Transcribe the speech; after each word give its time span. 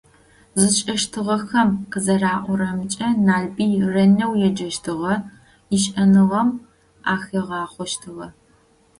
Зышӏэщтыгъэхэм 0.59 1.69
къызэраӏорэмкӏэ 1.91 3.07
Налбый 3.25 3.73
ренэу 3.93 4.33
еджэщтыгъэ, 4.47 5.13
ишӏэныгъэхэм 5.75 6.49
ахигъахъощтыгъэ. 7.13 8.27